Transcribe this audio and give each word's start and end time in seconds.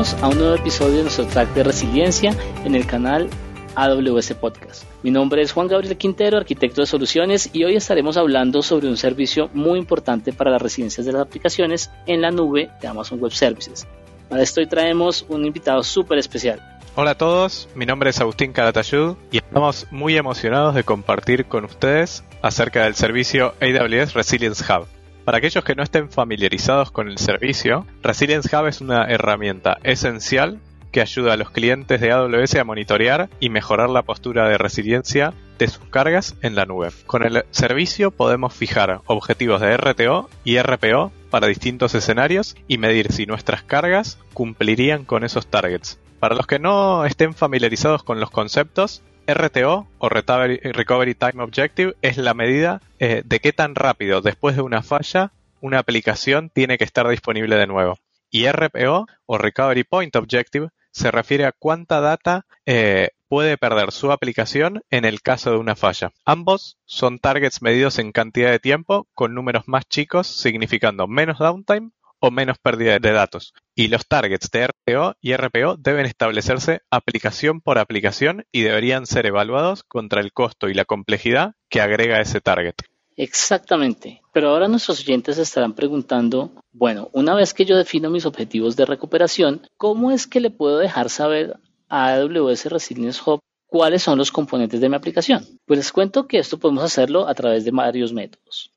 A 0.00 0.28
un 0.28 0.38
nuevo 0.38 0.54
episodio 0.54 0.96
de 0.96 1.02
nuestro 1.02 1.26
track 1.26 1.52
de 1.52 1.62
resiliencia 1.62 2.34
en 2.64 2.74
el 2.74 2.86
canal 2.86 3.28
AWS 3.74 4.32
Podcast. 4.32 4.84
Mi 5.02 5.10
nombre 5.10 5.42
es 5.42 5.52
Juan 5.52 5.68
Gabriel 5.68 5.98
Quintero, 5.98 6.38
arquitecto 6.38 6.80
de 6.80 6.86
soluciones, 6.86 7.50
y 7.52 7.64
hoy 7.64 7.76
estaremos 7.76 8.16
hablando 8.16 8.62
sobre 8.62 8.88
un 8.88 8.96
servicio 8.96 9.50
muy 9.52 9.78
importante 9.78 10.32
para 10.32 10.52
las 10.52 10.62
residencias 10.62 11.04
de 11.04 11.12
las 11.12 11.20
aplicaciones 11.20 11.90
en 12.06 12.22
la 12.22 12.30
nube 12.30 12.70
de 12.80 12.88
Amazon 12.88 13.20
Web 13.20 13.32
Services. 13.32 13.86
Para 14.30 14.40
esto 14.40 14.62
hoy 14.62 14.68
traemos 14.68 15.26
un 15.28 15.44
invitado 15.44 15.82
súper 15.82 16.16
especial. 16.16 16.62
Hola 16.96 17.10
a 17.10 17.18
todos, 17.18 17.68
mi 17.74 17.84
nombre 17.84 18.08
es 18.08 18.18
Agustín 18.22 18.54
Caratayud 18.54 19.16
y 19.30 19.36
estamos 19.36 19.86
muy 19.90 20.16
emocionados 20.16 20.74
de 20.74 20.82
compartir 20.82 21.44
con 21.44 21.66
ustedes 21.66 22.24
acerca 22.40 22.84
del 22.84 22.94
servicio 22.94 23.52
AWS 23.60 24.14
Resilience 24.14 24.64
Hub. 24.64 24.86
Para 25.24 25.38
aquellos 25.38 25.64
que 25.64 25.74
no 25.74 25.82
estén 25.82 26.10
familiarizados 26.10 26.90
con 26.90 27.08
el 27.08 27.18
servicio, 27.18 27.86
Resilience 28.02 28.54
Hub 28.56 28.66
es 28.66 28.80
una 28.80 29.04
herramienta 29.04 29.78
esencial 29.82 30.60
que 30.90 31.00
ayuda 31.00 31.34
a 31.34 31.36
los 31.36 31.50
clientes 31.50 32.00
de 32.00 32.10
AWS 32.10 32.56
a 32.56 32.64
monitorear 32.64 33.28
y 33.38 33.48
mejorar 33.50 33.90
la 33.90 34.02
postura 34.02 34.48
de 34.48 34.58
resiliencia 34.58 35.34
de 35.58 35.68
sus 35.68 35.84
cargas 35.88 36.36
en 36.42 36.54
la 36.54 36.64
nube. 36.64 36.88
Con 37.06 37.22
el 37.22 37.44
servicio 37.50 38.10
podemos 38.10 38.54
fijar 38.54 39.02
objetivos 39.06 39.60
de 39.60 39.76
RTO 39.76 40.28
y 40.42 40.58
RPO 40.58 41.12
para 41.30 41.46
distintos 41.46 41.94
escenarios 41.94 42.56
y 42.66 42.78
medir 42.78 43.12
si 43.12 43.26
nuestras 43.26 43.62
cargas 43.62 44.18
cumplirían 44.32 45.04
con 45.04 45.22
esos 45.22 45.46
targets. 45.46 45.98
Para 46.18 46.34
los 46.34 46.46
que 46.46 46.58
no 46.58 47.04
estén 47.04 47.34
familiarizados 47.34 48.02
con 48.02 48.20
los 48.20 48.30
conceptos, 48.30 49.02
RTO 49.26 49.86
o 49.98 50.08
Recovery, 50.08 51.14
Time 51.14 51.42
Objective 51.42 51.94
es 52.02 52.16
la 52.16 52.34
medida 52.34 52.80
eh, 52.98 53.22
de 53.24 53.40
qué 53.40 53.52
tan 53.52 53.74
rápido 53.74 54.20
después 54.20 54.56
de 54.56 54.62
una 54.62 54.82
falla 54.82 55.32
una 55.60 55.78
aplicación 55.78 56.50
tiene 56.50 56.78
que 56.78 56.84
estar 56.84 57.08
disponible 57.08 57.56
de 57.56 57.66
nuevo. 57.66 57.98
Y 58.30 58.50
RPO 58.50 59.06
o 59.26 59.38
Recovery 59.38 59.84
Point 59.84 60.16
Objective 60.16 60.68
se 60.90 61.10
refiere 61.10 61.44
a 61.44 61.52
cuánta 61.52 62.00
data 62.00 62.46
eh, 62.66 63.10
puede 63.28 63.56
perder 63.56 63.92
su 63.92 64.10
aplicación 64.10 64.82
en 64.90 65.04
el 65.04 65.22
caso 65.22 65.50
de 65.52 65.58
una 65.58 65.76
falla. 65.76 66.12
Ambos 66.24 66.78
son 66.84 67.18
targets 67.18 67.62
medidos 67.62 67.98
en 67.98 68.12
cantidad 68.12 68.50
de 68.50 68.58
tiempo 68.58 69.06
con 69.14 69.34
números 69.34 69.68
más 69.68 69.86
chicos 69.88 70.26
significando 70.26 71.06
menos 71.06 71.38
downtime 71.38 71.90
o 72.20 72.30
menos 72.30 72.58
pérdida 72.58 72.98
de 72.98 73.12
datos. 73.12 73.52
Y 73.74 73.88
los 73.88 74.06
targets 74.06 74.50
de 74.50 74.68
RPO 74.68 75.14
y 75.20 75.34
RPO 75.34 75.76
deben 75.78 76.06
establecerse 76.06 76.82
aplicación 76.90 77.60
por 77.60 77.78
aplicación 77.78 78.44
y 78.52 78.62
deberían 78.62 79.06
ser 79.06 79.26
evaluados 79.26 79.82
contra 79.82 80.20
el 80.20 80.32
costo 80.32 80.68
y 80.68 80.74
la 80.74 80.84
complejidad 80.84 81.54
que 81.68 81.80
agrega 81.80 82.20
ese 82.20 82.40
target. 82.40 82.74
Exactamente. 83.16 84.22
Pero 84.32 84.48
ahora 84.48 84.68
nuestros 84.68 85.00
oyentes 85.00 85.36
estarán 85.36 85.74
preguntando, 85.74 86.52
bueno, 86.72 87.10
una 87.12 87.34
vez 87.34 87.52
que 87.52 87.66
yo 87.66 87.76
defino 87.76 88.08
mis 88.08 88.24
objetivos 88.24 88.76
de 88.76 88.86
recuperación, 88.86 89.66
¿cómo 89.76 90.10
es 90.10 90.26
que 90.26 90.40
le 90.40 90.50
puedo 90.50 90.78
dejar 90.78 91.10
saber 91.10 91.58
a 91.88 92.14
AWS 92.14 92.66
Resilience 92.66 93.20
Hub 93.26 93.40
cuáles 93.66 94.02
son 94.02 94.16
los 94.16 94.32
componentes 94.32 94.80
de 94.80 94.88
mi 94.88 94.96
aplicación? 94.96 95.44
Pues 95.66 95.78
les 95.78 95.92
cuento 95.92 96.26
que 96.26 96.38
esto 96.38 96.58
podemos 96.58 96.82
hacerlo 96.82 97.28
a 97.28 97.34
través 97.34 97.64
de 97.66 97.72
varios 97.72 98.12
métodos. 98.12 98.72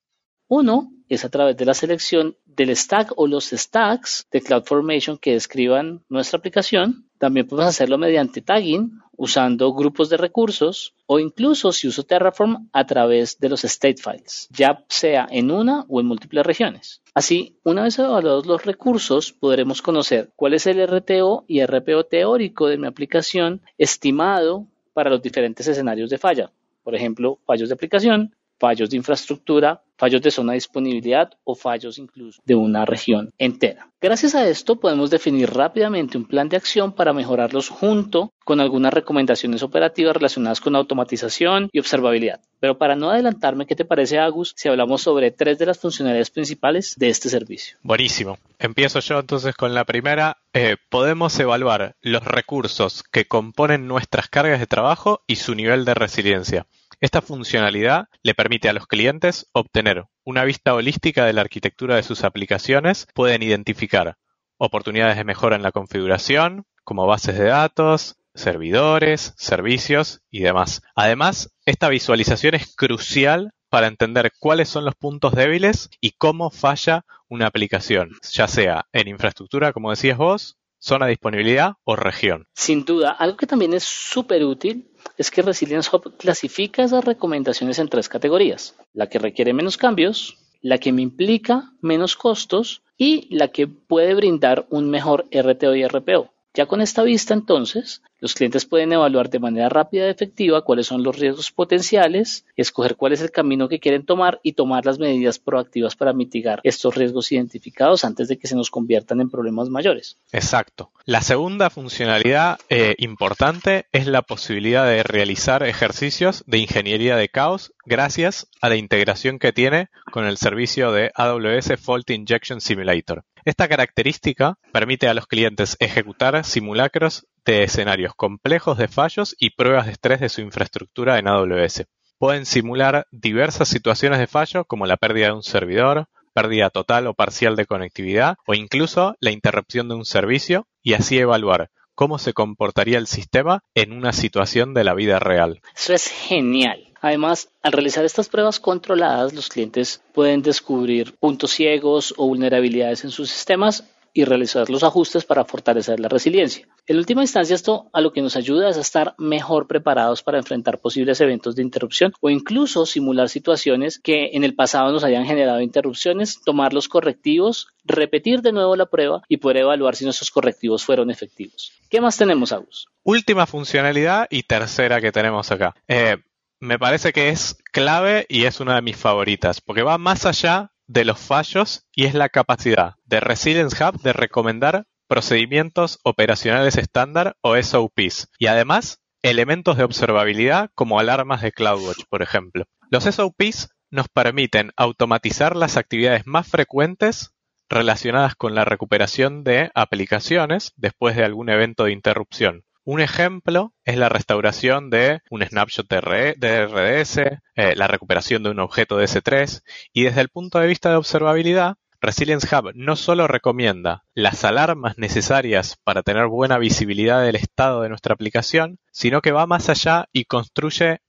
Uno 0.49 0.91
es 1.07 1.23
a 1.23 1.29
través 1.29 1.55
de 1.55 1.65
la 1.65 1.73
selección 1.73 2.35
del 2.55 2.75
stack 2.75 3.13
o 3.15 3.27
los 3.27 3.49
stacks 3.49 4.25
de 4.31 4.41
CloudFormation 4.41 5.17
que 5.17 5.33
describan 5.33 6.03
nuestra 6.09 6.37
aplicación. 6.37 7.07
También 7.17 7.47
podemos 7.47 7.69
hacerlo 7.69 7.97
mediante 7.97 8.41
tagging, 8.41 8.99
usando 9.15 9.73
grupos 9.73 10.09
de 10.09 10.17
recursos 10.17 10.93
o 11.05 11.19
incluso 11.19 11.71
si 11.71 11.87
uso 11.87 12.03
Terraform 12.03 12.69
a 12.73 12.85
través 12.85 13.39
de 13.39 13.49
los 13.49 13.63
state 13.63 14.01
files, 14.01 14.47
ya 14.51 14.83
sea 14.89 15.27
en 15.29 15.51
una 15.51 15.85
o 15.87 15.99
en 15.99 16.07
múltiples 16.07 16.45
regiones. 16.45 17.01
Así, 17.13 17.57
una 17.63 17.83
vez 17.83 17.99
evaluados 17.99 18.45
los 18.45 18.65
recursos, 18.65 19.31
podremos 19.31 19.81
conocer 19.81 20.31
cuál 20.35 20.55
es 20.55 20.65
el 20.67 20.85
RTO 20.85 21.45
y 21.47 21.63
RPO 21.63 22.05
teórico 22.05 22.67
de 22.67 22.77
mi 22.77 22.87
aplicación 22.87 23.61
estimado 23.77 24.67
para 24.93 25.09
los 25.09 25.21
diferentes 25.21 25.67
escenarios 25.67 26.09
de 26.09 26.17
falla. 26.17 26.51
Por 26.83 26.95
ejemplo, 26.95 27.39
fallos 27.45 27.69
de 27.69 27.75
aplicación, 27.75 28.35
fallos 28.59 28.89
de 28.89 28.97
infraestructura, 28.97 29.83
fallos 30.03 30.21
de 30.21 30.31
zona 30.31 30.51
de 30.51 30.57
disponibilidad 30.57 31.31
o 31.45 31.55
fallos 31.55 31.97
incluso 31.97 32.41
de 32.43 32.55
una 32.55 32.83
región 32.83 33.31
entera. 33.37 33.87
Gracias 34.01 34.35
a 34.35 34.45
esto 34.49 34.75
podemos 34.75 35.09
definir 35.09 35.49
rápidamente 35.49 36.17
un 36.17 36.25
plan 36.25 36.49
de 36.49 36.57
acción 36.57 36.91
para 36.91 37.13
mejorarlos 37.13 37.69
junto 37.69 38.33
con 38.43 38.59
algunas 38.59 38.93
recomendaciones 38.93 39.63
operativas 39.63 40.13
relacionadas 40.13 40.59
con 40.59 40.75
automatización 40.75 41.69
y 41.71 41.79
observabilidad. 41.79 42.41
Pero 42.59 42.77
para 42.77 42.97
no 42.97 43.11
adelantarme, 43.11 43.65
¿qué 43.65 43.77
te 43.77 43.85
parece, 43.85 44.19
Agus, 44.19 44.53
si 44.57 44.67
hablamos 44.67 45.01
sobre 45.01 45.31
tres 45.31 45.57
de 45.57 45.67
las 45.67 45.79
funcionalidades 45.79 46.31
principales 46.31 46.95
de 46.97 47.07
este 47.07 47.29
servicio? 47.29 47.77
Buenísimo. 47.81 48.37
Empiezo 48.59 48.99
yo 48.99 49.19
entonces 49.19 49.55
con 49.55 49.73
la 49.73 49.85
primera. 49.85 50.35
Eh, 50.53 50.75
podemos 50.89 51.39
evaluar 51.39 51.95
los 52.01 52.25
recursos 52.25 53.03
que 53.03 53.25
componen 53.25 53.87
nuestras 53.87 54.27
cargas 54.27 54.59
de 54.59 54.67
trabajo 54.67 55.21
y 55.27 55.37
su 55.37 55.55
nivel 55.55 55.85
de 55.85 55.93
resiliencia. 55.93 56.67
Esta 57.03 57.21
funcionalidad 57.21 58.05
le 58.21 58.33
permite 58.33 58.69
a 58.69 58.73
los 58.73 58.87
clientes 58.87 59.49
obtener 59.51 60.05
una 60.23 60.45
vista 60.45 60.73
holística 60.73 61.25
de 61.25 61.33
la 61.33 61.41
arquitectura 61.41 61.97
de 61.97 62.03
sus 62.03 62.23
aplicaciones, 62.23 63.07
pueden 63.13 63.43
identificar 63.43 64.15
oportunidades 64.55 65.17
de 65.17 65.25
mejora 65.25 65.57
en 65.57 65.63
la 65.63 65.73
configuración, 65.73 66.63
como 66.85 67.05
bases 67.05 67.37
de 67.37 67.43
datos, 67.43 68.15
servidores, 68.33 69.33
servicios 69.35 70.21
y 70.31 70.43
demás. 70.43 70.81
Además, 70.95 71.53
esta 71.65 71.89
visualización 71.89 72.55
es 72.55 72.73
crucial 72.73 73.51
para 73.67 73.87
entender 73.87 74.31
cuáles 74.39 74.69
son 74.69 74.85
los 74.85 74.95
puntos 74.95 75.33
débiles 75.33 75.89
y 75.99 76.11
cómo 76.11 76.51
falla 76.51 77.03
una 77.27 77.47
aplicación, 77.47 78.11
ya 78.31 78.47
sea 78.47 78.85
en 78.93 79.09
infraestructura, 79.09 79.73
como 79.73 79.89
decías 79.89 80.17
vos, 80.17 80.57
zona 80.83 81.05
de 81.05 81.11
disponibilidad 81.11 81.75
o 81.85 81.95
región. 81.95 82.47
Sin 82.53 82.83
duda, 82.83 83.11
algo 83.11 83.37
que 83.37 83.47
también 83.47 83.73
es 83.73 83.83
súper 83.83 84.43
útil 84.43 84.91
es 85.17 85.31
que 85.31 85.41
Resilience 85.41 85.89
Hub 85.91 86.17
clasifica 86.17 86.83
esas 86.83 87.05
recomendaciones 87.05 87.79
en 87.79 87.87
tres 87.87 88.09
categorías. 88.09 88.75
La 88.93 89.07
que 89.07 89.19
requiere 89.19 89.53
menos 89.53 89.77
cambios, 89.77 90.37
la 90.61 90.77
que 90.77 90.91
me 90.91 91.01
implica 91.01 91.71
menos 91.81 92.15
costos 92.17 92.83
y 92.97 93.33
la 93.33 93.47
que 93.47 93.67
puede 93.67 94.13
brindar 94.13 94.67
un 94.69 94.89
mejor 94.89 95.25
RTO 95.31 95.75
y 95.75 95.87
RPO. 95.87 96.33
Ya 96.53 96.65
con 96.65 96.81
esta 96.81 97.03
vista, 97.03 97.33
entonces, 97.33 98.03
los 98.23 98.35
clientes 98.35 98.65
pueden 98.65 98.93
evaluar 98.93 99.29
de 99.29 99.39
manera 99.39 99.67
rápida 99.67 100.07
y 100.07 100.09
efectiva 100.09 100.63
cuáles 100.63 100.87
son 100.87 101.03
los 101.03 101.19
riesgos 101.19 101.51
potenciales, 101.51 102.45
escoger 102.55 102.95
cuál 102.95 103.11
es 103.11 103.19
el 103.19 103.31
camino 103.31 103.67
que 103.67 103.81
quieren 103.81 104.05
tomar 104.05 104.39
y 104.43 104.53
tomar 104.53 104.85
las 104.85 104.97
medidas 104.97 105.39
proactivas 105.39 105.97
para 105.97 106.13
mitigar 106.13 106.61
estos 106.63 106.95
riesgos 106.95 107.33
identificados 107.33 108.05
antes 108.05 108.29
de 108.29 108.39
que 108.39 108.47
se 108.47 108.55
nos 108.55 108.71
conviertan 108.71 109.19
en 109.19 109.29
problemas 109.29 109.67
mayores. 109.67 110.19
Exacto. 110.31 110.93
La 111.03 111.21
segunda 111.21 111.69
funcionalidad 111.69 112.59
eh, 112.69 112.95
importante 112.97 113.87
es 113.91 114.07
la 114.07 114.21
posibilidad 114.21 114.87
de 114.87 115.03
realizar 115.03 115.63
ejercicios 115.63 116.45
de 116.47 116.59
ingeniería 116.59 117.17
de 117.17 117.27
caos 117.27 117.73
gracias 117.85 118.47
a 118.61 118.69
la 118.69 118.77
integración 118.77 119.37
que 119.37 119.51
tiene 119.51 119.89
con 120.13 120.23
el 120.23 120.37
servicio 120.37 120.93
de 120.93 121.11
AWS 121.13 121.73
Fault 121.77 122.09
Injection 122.09 122.61
Simulator. 122.61 123.25
Esta 123.45 123.67
característica 123.67 124.57
permite 124.71 125.09
a 125.09 125.13
los 125.13 125.27
clientes 125.27 125.75
ejecutar 125.81 126.45
simulacros 126.45 127.27
de 127.45 127.63
escenarios 127.63 128.13
complejos 128.15 128.77
de 128.77 128.87
fallos 128.87 129.35
y 129.39 129.51
pruebas 129.51 129.85
de 129.85 129.93
estrés 129.93 130.19
de 130.19 130.29
su 130.29 130.41
infraestructura 130.41 131.19
en 131.19 131.27
AWS. 131.27 131.85
Pueden 132.17 132.45
simular 132.45 133.05
diversas 133.11 133.67
situaciones 133.67 134.19
de 134.19 134.27
fallo 134.27 134.65
como 134.65 134.85
la 134.85 134.97
pérdida 134.97 135.27
de 135.27 135.33
un 135.33 135.43
servidor, 135.43 136.07
pérdida 136.33 136.69
total 136.69 137.07
o 137.07 137.13
parcial 137.13 137.55
de 137.55 137.65
conectividad 137.65 138.37
o 138.47 138.53
incluso 138.53 139.15
la 139.19 139.31
interrupción 139.31 139.87
de 139.87 139.95
un 139.95 140.05
servicio 140.05 140.67
y 140.81 140.93
así 140.93 141.17
evaluar 141.17 141.69
cómo 141.95 142.17
se 142.17 142.33
comportaría 142.33 142.97
el 142.97 143.07
sistema 143.07 143.61
en 143.75 143.93
una 143.93 144.13
situación 144.13 144.73
de 144.73 144.83
la 144.83 144.93
vida 144.93 145.19
real. 145.19 145.61
Eso 145.75 145.93
es 145.93 146.07
genial. 146.07 146.89
Además, 147.01 147.49
al 147.61 147.73
realizar 147.73 148.05
estas 148.05 148.29
pruebas 148.29 148.61
controladas, 148.61 149.33
los 149.33 149.49
clientes 149.49 150.01
pueden 150.13 150.41
descubrir 150.41 151.15
puntos 151.17 151.51
ciegos 151.51 152.13
o 152.17 152.27
vulnerabilidades 152.27 153.03
en 153.03 153.11
sus 153.11 153.29
sistemas 153.29 153.83
y 154.13 154.25
realizar 154.25 154.69
los 154.69 154.83
ajustes 154.83 155.25
para 155.25 155.43
fortalecer 155.43 155.99
la 155.99 156.07
resiliencia. 156.07 156.67
En 156.85 156.97
última 156.97 157.21
instancia, 157.21 157.55
esto 157.55 157.89
a 157.93 158.01
lo 158.01 158.13
que 158.13 158.21
nos 158.21 158.35
ayuda 158.35 158.69
es 158.69 158.77
a 158.77 158.81
estar 158.81 159.15
mejor 159.17 159.67
preparados 159.67 160.21
para 160.21 160.37
enfrentar 160.37 160.79
posibles 160.79 161.19
eventos 161.21 161.55
de 161.55 161.63
interrupción 161.63 162.13
o 162.21 162.29
incluso 162.29 162.85
simular 162.85 163.29
situaciones 163.29 163.99
que 163.99 164.31
en 164.33 164.43
el 164.43 164.55
pasado 164.55 164.91
nos 164.91 165.03
hayan 165.03 165.25
generado 165.25 165.61
interrupciones, 165.61 166.41
tomar 166.43 166.73
los 166.73 166.87
correctivos, 166.87 167.67
repetir 167.83 168.41
de 168.41 168.51
nuevo 168.51 168.75
la 168.75 168.85
prueba 168.85 169.23
y 169.27 169.37
poder 169.37 169.57
evaluar 169.57 169.95
si 169.95 170.05
nuestros 170.05 170.31
correctivos 170.31 170.85
fueron 170.85 171.09
efectivos. 171.09 171.71
¿Qué 171.89 172.01
más 172.01 172.17
tenemos, 172.17 172.51
Agus? 172.51 172.87
Última 173.03 173.45
funcionalidad 173.45 174.27
y 174.29 174.43
tercera 174.43 175.01
que 175.01 175.11
tenemos 175.11 175.51
acá. 175.51 175.75
Eh, 175.87 176.17
me 176.59 176.79
parece 176.79 177.11
que 177.11 177.29
es 177.29 177.57
clave 177.71 178.25
y 178.29 178.45
es 178.45 178.59
una 178.59 178.75
de 178.75 178.81
mis 178.81 178.95
favoritas, 178.95 179.59
porque 179.59 179.83
va 179.83 179.97
más 179.97 180.25
allá 180.25 180.71
de 180.87 181.05
los 181.05 181.19
fallos 181.19 181.85
y 181.93 182.05
es 182.05 182.13
la 182.13 182.29
capacidad 182.29 182.95
de 183.05 183.19
Resilience 183.19 183.83
Hub 183.83 184.01
de 184.01 184.13
recomendar 184.13 184.85
procedimientos 185.07 185.99
operacionales 186.03 186.77
estándar 186.77 187.35
o 187.41 187.61
SOPs 187.61 188.29
y 188.39 188.47
además 188.47 188.99
elementos 189.21 189.77
de 189.77 189.83
observabilidad 189.83 190.71
como 190.75 190.99
alarmas 190.99 191.41
de 191.41 191.51
CloudWatch, 191.51 192.03
por 192.09 192.21
ejemplo. 192.21 192.65
Los 192.89 193.05
SOPs 193.05 193.69
nos 193.89 194.07
permiten 194.09 194.71
automatizar 194.75 195.55
las 195.55 195.77
actividades 195.77 196.25
más 196.25 196.47
frecuentes 196.47 197.31
relacionadas 197.69 198.35
con 198.35 198.55
la 198.55 198.65
recuperación 198.65 199.43
de 199.43 199.71
aplicaciones 199.75 200.73
después 200.75 201.15
de 201.15 201.23
algún 201.23 201.49
evento 201.49 201.85
de 201.85 201.91
interrupción. 201.91 202.63
Un 202.85 202.99
ejemplo 202.99 203.73
es 203.85 203.95
la 203.95 204.09
restauración 204.09 204.89
de 204.89 205.21
un 205.29 205.41
snapshot 205.41 205.87
de 205.87 206.65
RDS, 206.65 207.17
eh, 207.55 207.75
la 207.77 207.87
recuperación 207.87 208.43
de 208.43 208.49
un 208.49 208.59
objeto 208.59 208.97
de 208.97 209.05
S3 209.05 209.61
y 209.93 210.03
desde 210.03 210.19
el 210.19 210.27
punto 210.27 210.59
de 210.59 210.67
vista 210.67 210.89
de 210.89 210.97
observabilidad, 210.97 211.77
Resilience 212.01 212.53
Hub 212.53 212.73
no 212.75 212.97
solo 212.97 213.29
recomienda 213.29 214.03
las 214.13 214.43
alarmas 214.43 214.97
necesarias 214.97 215.77
para 215.85 216.03
tener 216.03 216.27
buena 216.27 216.57
visibilidad 216.57 217.23
del 217.23 217.37
estado 217.37 217.81
de 217.83 217.87
nuestra 217.87 218.15
aplicación, 218.15 218.79
sino 218.91 219.21
que 219.21 219.31
va 219.31 219.47
más 219.47 219.69
allá 219.69 220.09
y 220.11 220.25
construye 220.25 220.99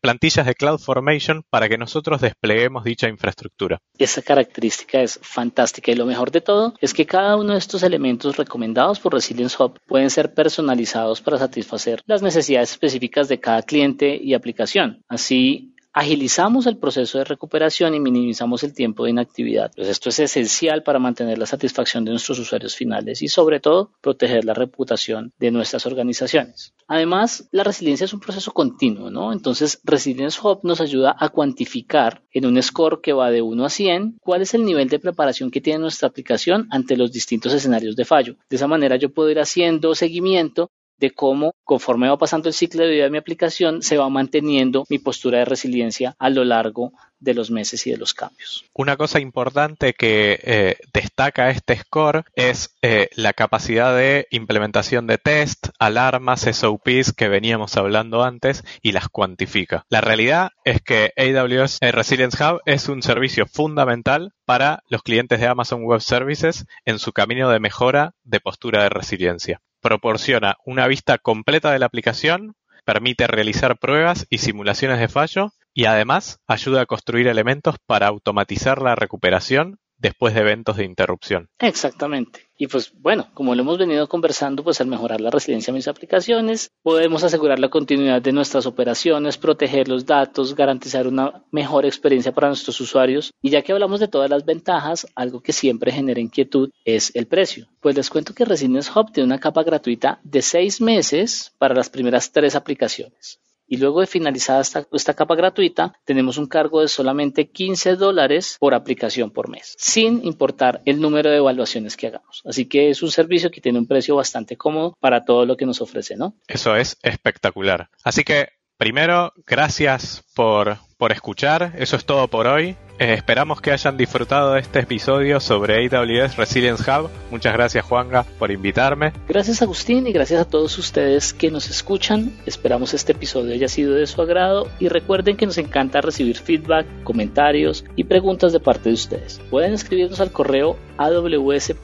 plantillas 0.00 0.46
de 0.46 0.54
CloudFormation 0.54 1.42
para 1.50 1.68
que 1.68 1.78
nosotros 1.78 2.20
despleguemos 2.20 2.84
dicha 2.84 3.08
infraestructura. 3.08 3.78
Esa 3.98 4.22
característica 4.22 5.00
es 5.00 5.18
fantástica 5.22 5.90
y 5.90 5.94
lo 5.94 6.06
mejor 6.06 6.30
de 6.30 6.40
todo 6.40 6.74
es 6.80 6.94
que 6.94 7.06
cada 7.06 7.36
uno 7.36 7.52
de 7.52 7.58
estos 7.58 7.82
elementos 7.82 8.36
recomendados 8.36 9.00
por 9.00 9.14
Resilience 9.14 9.56
Hub 9.62 9.78
pueden 9.86 10.10
ser 10.10 10.34
personalizados 10.34 11.20
para 11.20 11.38
satisfacer 11.38 12.02
las 12.06 12.22
necesidades 12.22 12.72
específicas 12.72 13.28
de 13.28 13.40
cada 13.40 13.62
cliente 13.62 14.18
y 14.20 14.34
aplicación. 14.34 15.02
Así, 15.08 15.75
agilizamos 15.96 16.66
el 16.66 16.76
proceso 16.76 17.16
de 17.16 17.24
recuperación 17.24 17.94
y 17.94 18.00
minimizamos 18.00 18.62
el 18.62 18.74
tiempo 18.74 19.04
de 19.04 19.10
inactividad. 19.10 19.72
Pues 19.74 19.88
esto 19.88 20.10
es 20.10 20.18
esencial 20.18 20.82
para 20.82 20.98
mantener 20.98 21.38
la 21.38 21.46
satisfacción 21.46 22.04
de 22.04 22.10
nuestros 22.10 22.38
usuarios 22.38 22.76
finales 22.76 23.22
y 23.22 23.28
sobre 23.28 23.60
todo 23.60 23.92
proteger 24.02 24.44
la 24.44 24.52
reputación 24.52 25.32
de 25.38 25.50
nuestras 25.50 25.86
organizaciones. 25.86 26.74
Además, 26.86 27.48
la 27.50 27.64
resiliencia 27.64 28.04
es 28.04 28.12
un 28.12 28.20
proceso 28.20 28.52
continuo, 28.52 29.10
¿no? 29.10 29.32
Entonces, 29.32 29.80
Resilience 29.84 30.38
Hub 30.42 30.60
nos 30.64 30.82
ayuda 30.82 31.16
a 31.18 31.30
cuantificar 31.30 32.22
en 32.30 32.44
un 32.44 32.62
score 32.62 33.00
que 33.00 33.14
va 33.14 33.30
de 33.30 33.40
1 33.40 33.64
a 33.64 33.70
100 33.70 34.18
cuál 34.20 34.42
es 34.42 34.52
el 34.52 34.66
nivel 34.66 34.90
de 34.90 34.98
preparación 34.98 35.50
que 35.50 35.62
tiene 35.62 35.78
nuestra 35.78 36.08
aplicación 36.08 36.68
ante 36.70 36.98
los 36.98 37.10
distintos 37.10 37.54
escenarios 37.54 37.96
de 37.96 38.04
fallo. 38.04 38.36
De 38.50 38.56
esa 38.56 38.68
manera 38.68 38.96
yo 38.96 39.14
puedo 39.14 39.30
ir 39.30 39.40
haciendo 39.40 39.94
seguimiento 39.94 40.70
de 40.98 41.10
cómo, 41.12 41.54
conforme 41.64 42.08
va 42.08 42.18
pasando 42.18 42.48
el 42.48 42.54
ciclo 42.54 42.82
de 42.82 42.90
vida 42.90 43.04
de 43.04 43.10
mi 43.10 43.18
aplicación, 43.18 43.82
se 43.82 43.98
va 43.98 44.08
manteniendo 44.08 44.84
mi 44.88 44.98
postura 44.98 45.38
de 45.38 45.44
resiliencia 45.44 46.14
a 46.18 46.30
lo 46.30 46.44
largo 46.44 46.92
de 47.18 47.34
los 47.34 47.50
meses 47.50 47.86
y 47.86 47.90
de 47.90 47.96
los 47.96 48.14
cambios. 48.14 48.64
Una 48.74 48.96
cosa 48.96 49.20
importante 49.20 49.94
que 49.94 50.38
eh, 50.42 50.76
destaca 50.92 51.50
este 51.50 51.76
score 51.76 52.24
es 52.34 52.76
eh, 52.82 53.08
la 53.16 53.32
capacidad 53.32 53.96
de 53.96 54.26
implementación 54.30 55.06
de 55.06 55.18
test, 55.18 55.68
alarmas, 55.78 56.42
SOPs 56.42 57.12
que 57.12 57.28
veníamos 57.28 57.76
hablando 57.76 58.22
antes 58.22 58.64
y 58.82 58.92
las 58.92 59.08
cuantifica. 59.08 59.84
La 59.88 60.00
realidad 60.00 60.50
es 60.64 60.82
que 60.82 61.12
AWS 61.16 61.78
eh, 61.80 61.92
Resilience 61.92 62.42
Hub 62.42 62.60
es 62.66 62.88
un 62.88 63.02
servicio 63.02 63.46
fundamental 63.46 64.32
para 64.44 64.82
los 64.88 65.02
clientes 65.02 65.40
de 65.40 65.46
Amazon 65.46 65.84
Web 65.84 66.00
Services 66.00 66.66
en 66.84 66.98
su 66.98 67.12
camino 67.12 67.50
de 67.50 67.60
mejora 67.60 68.14
de 68.24 68.40
postura 68.40 68.82
de 68.82 68.90
resiliencia 68.90 69.60
proporciona 69.86 70.56
una 70.64 70.88
vista 70.88 71.16
completa 71.16 71.70
de 71.70 71.78
la 71.78 71.86
aplicación, 71.86 72.56
permite 72.84 73.28
realizar 73.28 73.78
pruebas 73.78 74.26
y 74.30 74.38
simulaciones 74.38 74.98
de 74.98 75.06
fallo 75.06 75.52
y 75.72 75.84
además 75.84 76.40
ayuda 76.48 76.80
a 76.80 76.86
construir 76.86 77.28
elementos 77.28 77.76
para 77.86 78.08
automatizar 78.08 78.82
la 78.82 78.96
recuperación 78.96 79.78
después 79.96 80.34
de 80.34 80.40
eventos 80.40 80.76
de 80.76 80.86
interrupción. 80.86 81.50
Exactamente. 81.60 82.45
Y 82.58 82.68
pues 82.68 82.92
bueno, 82.94 83.28
como 83.34 83.54
lo 83.54 83.62
hemos 83.62 83.78
venido 83.78 84.08
conversando, 84.08 84.64
pues 84.64 84.80
al 84.80 84.86
mejorar 84.86 85.20
la 85.20 85.30
resiliencia 85.30 85.72
de 85.72 85.76
mis 85.76 85.88
aplicaciones, 85.88 86.70
podemos 86.82 87.22
asegurar 87.22 87.58
la 87.58 87.68
continuidad 87.68 88.22
de 88.22 88.32
nuestras 88.32 88.64
operaciones, 88.66 89.36
proteger 89.36 89.88
los 89.88 90.06
datos, 90.06 90.54
garantizar 90.54 91.06
una 91.06 91.44
mejor 91.50 91.84
experiencia 91.84 92.32
para 92.32 92.48
nuestros 92.48 92.80
usuarios. 92.80 93.32
Y 93.42 93.50
ya 93.50 93.62
que 93.62 93.72
hablamos 93.72 94.00
de 94.00 94.08
todas 94.08 94.30
las 94.30 94.44
ventajas, 94.44 95.06
algo 95.14 95.40
que 95.40 95.52
siempre 95.52 95.92
genera 95.92 96.20
inquietud 96.20 96.70
es 96.84 97.14
el 97.14 97.26
precio. 97.26 97.66
Pues 97.80 97.94
les 97.94 98.08
cuento 98.08 98.32
que 98.32 98.44
Resilience 98.46 98.90
Hub 98.94 99.12
tiene 99.12 99.26
una 99.26 99.40
capa 99.40 99.62
gratuita 99.62 100.18
de 100.24 100.40
seis 100.40 100.80
meses 100.80 101.52
para 101.58 101.74
las 101.74 101.90
primeras 101.90 102.32
tres 102.32 102.54
aplicaciones 102.54 103.40
y 103.66 103.78
luego 103.78 104.00
de 104.00 104.06
finalizada 104.06 104.60
esta, 104.60 105.14
capa 105.14 105.34
gratuita, 105.34 105.92
tenemos 106.04 106.38
un 106.38 106.46
cargo 106.46 106.80
de 106.80 106.88
solamente 106.88 107.48
15 107.48 107.96
dólares 107.96 108.56
por 108.60 108.74
aplicación 108.74 109.30
por 109.30 109.48
mes, 109.48 109.74
sin 109.78 110.24
importar 110.24 110.82
el 110.84 111.00
número 111.00 111.30
de 111.30 111.38
evaluaciones 111.38 111.96
que 111.96 112.08
hagamos. 112.08 112.42
Así 112.44 112.66
que 112.66 112.90
es 112.90 113.02
un 113.02 113.10
servicio 113.10 113.50
que 113.50 113.60
tiene 113.60 113.78
un 113.78 113.86
precio 113.86 114.16
bastante 114.16 114.56
cómodo 114.56 114.96
para 115.00 115.24
todo 115.24 115.46
lo 115.46 115.56
que 115.56 115.66
nos 115.66 115.80
ofrece, 115.80 116.16
¿no? 116.16 116.34
Eso 116.46 116.76
es 116.76 116.98
espectacular. 117.02 117.90
Así 118.04 118.24
que, 118.24 118.50
primero, 118.76 119.32
gracias 119.46 120.24
por, 120.34 120.78
por 120.96 121.12
escuchar. 121.12 121.72
Eso 121.76 121.96
es 121.96 122.04
todo 122.04 122.28
por 122.28 122.46
hoy. 122.46 122.76
Eh, 122.98 123.12
esperamos 123.12 123.60
que 123.60 123.72
hayan 123.72 123.96
disfrutado 123.96 124.54
de 124.54 124.60
este 124.60 124.80
episodio 124.80 125.38
sobre 125.38 125.86
AWS 125.86 126.36
Resilience 126.36 126.82
Hub. 126.90 127.10
Muchas 127.30 127.52
gracias 127.52 127.84
Juanga 127.84 128.24
por 128.38 128.50
invitarme. 128.50 129.12
Gracias 129.28 129.60
Agustín 129.60 130.06
y 130.06 130.12
gracias 130.12 130.40
a 130.40 130.48
todos 130.48 130.78
ustedes 130.78 131.34
que 131.34 131.50
nos 131.50 131.68
escuchan. 131.68 132.32
Esperamos 132.46 132.94
este 132.94 133.12
episodio 133.12 133.52
haya 133.52 133.68
sido 133.68 133.94
de 133.94 134.06
su 134.06 134.22
agrado 134.22 134.68
y 134.78 134.88
recuerden 134.88 135.36
que 135.36 135.44
nos 135.44 135.58
encanta 135.58 136.00
recibir 136.00 136.38
feedback, 136.38 136.86
comentarios 137.04 137.84
y 137.96 138.04
preguntas 138.04 138.52
de 138.54 138.60
parte 138.60 138.88
de 138.88 138.94
ustedes. 138.94 139.40
Pueden 139.50 139.74
escribirnos 139.74 140.20
al 140.20 140.32
correo 140.32 140.76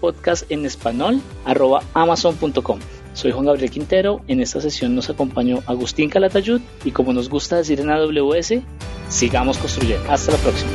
podcast 0.00 0.50
en 0.50 0.64
español 0.64 1.20
amazon.com. 1.92 2.78
Soy 3.12 3.30
Juan 3.30 3.44
Gabriel 3.44 3.70
Quintero, 3.70 4.22
en 4.26 4.40
esta 4.40 4.62
sesión 4.62 4.94
nos 4.94 5.10
acompañó 5.10 5.62
Agustín 5.66 6.08
Calatayud 6.08 6.62
y 6.84 6.92
como 6.92 7.12
nos 7.12 7.28
gusta 7.28 7.56
decir 7.56 7.80
en 7.80 7.90
AWS, 7.90 8.54
sigamos 9.10 9.58
construyendo. 9.58 10.10
Hasta 10.10 10.32
la 10.32 10.38
próxima. 10.38 10.70